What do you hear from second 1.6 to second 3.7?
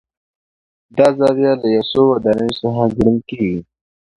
له څو ودانیو څخه ګڼل کېږي.